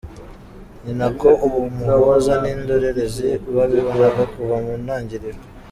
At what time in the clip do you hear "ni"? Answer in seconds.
0.83-0.93